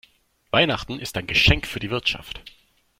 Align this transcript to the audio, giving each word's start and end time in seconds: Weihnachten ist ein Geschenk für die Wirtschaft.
Weihnachten 0.49 0.97
ist 0.99 1.15
ein 1.15 1.27
Geschenk 1.27 1.67
für 1.67 1.79
die 1.79 1.91
Wirtschaft. 1.91 2.41